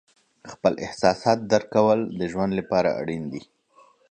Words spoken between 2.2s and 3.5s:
ژوند لپاره اړین دي.